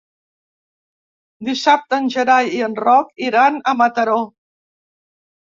Dissabte 1.49 1.99
en 1.99 2.07
Gerai 2.15 2.49
i 2.61 2.65
en 2.69 2.79
Roc 2.81 3.13
iran 3.29 3.61
a 3.61 3.77
Mataró. 3.83 4.19